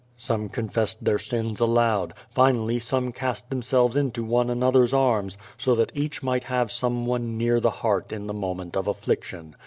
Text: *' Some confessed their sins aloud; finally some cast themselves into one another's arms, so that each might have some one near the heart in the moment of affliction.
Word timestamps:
*' 0.09 0.17
Some 0.17 0.49
confessed 0.49 1.03
their 1.05 1.19
sins 1.19 1.59
aloud; 1.59 2.15
finally 2.31 2.79
some 2.79 3.11
cast 3.11 3.51
themselves 3.51 3.95
into 3.95 4.23
one 4.23 4.49
another's 4.49 4.95
arms, 4.95 5.37
so 5.59 5.75
that 5.75 5.91
each 5.93 6.23
might 6.23 6.45
have 6.45 6.71
some 6.71 7.05
one 7.05 7.37
near 7.37 7.59
the 7.59 7.69
heart 7.69 8.11
in 8.11 8.25
the 8.25 8.33
moment 8.33 8.75
of 8.75 8.87
affliction. 8.87 9.55